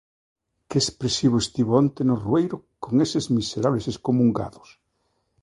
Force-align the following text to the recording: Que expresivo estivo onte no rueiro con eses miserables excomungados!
Que 0.67 0.77
expresivo 0.83 1.35
estivo 1.41 1.71
onte 1.81 2.01
no 2.09 2.15
rueiro 2.25 2.57
con 2.83 2.93
eses 3.05 3.25
miserables 3.37 3.85
excomungados! 3.91 4.69